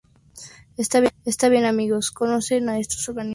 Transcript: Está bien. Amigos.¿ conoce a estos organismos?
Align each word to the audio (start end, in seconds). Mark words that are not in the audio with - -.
Está 0.77 0.99
bien. 1.49 1.63
Amigos.¿ 1.65 2.09
conoce 2.11 2.55
a 2.55 2.79
estos 2.79 3.07
organismos? 3.07 3.29